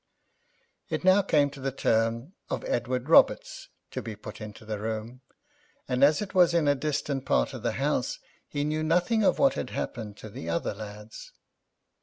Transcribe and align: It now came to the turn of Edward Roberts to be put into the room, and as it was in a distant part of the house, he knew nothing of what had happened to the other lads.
It 0.89 1.03
now 1.03 1.21
came 1.21 1.51
to 1.51 1.59
the 1.59 1.71
turn 1.71 2.33
of 2.49 2.63
Edward 2.65 3.07
Roberts 3.07 3.69
to 3.91 4.01
be 4.01 4.15
put 4.15 4.41
into 4.41 4.65
the 4.65 4.79
room, 4.79 5.21
and 5.87 6.03
as 6.03 6.23
it 6.23 6.33
was 6.33 6.55
in 6.55 6.67
a 6.67 6.73
distant 6.73 7.23
part 7.23 7.53
of 7.53 7.61
the 7.61 7.73
house, 7.73 8.17
he 8.47 8.63
knew 8.63 8.81
nothing 8.81 9.23
of 9.23 9.37
what 9.37 9.53
had 9.53 9.69
happened 9.69 10.17
to 10.17 10.29
the 10.31 10.49
other 10.49 10.73
lads. 10.73 11.33